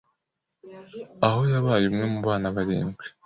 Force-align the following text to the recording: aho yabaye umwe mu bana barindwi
aho 1.27 1.41
yabaye 1.53 1.85
umwe 1.91 2.05
mu 2.13 2.19
bana 2.27 2.47
barindwi 2.55 3.05